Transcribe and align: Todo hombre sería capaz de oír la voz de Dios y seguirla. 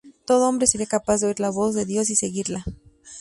Todo 0.25 0.49
hombre 0.49 0.65
sería 0.65 0.87
capaz 0.87 1.19
de 1.21 1.27
oír 1.27 1.39
la 1.39 1.51
voz 1.51 1.75
de 1.75 1.85
Dios 1.85 2.09
y 2.09 2.15
seguirla. 2.15 2.65